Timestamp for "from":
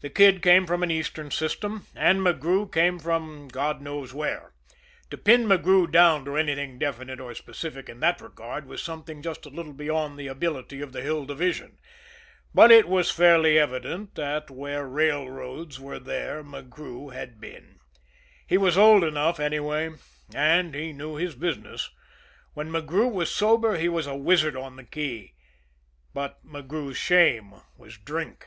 0.64-0.84, 3.00-3.48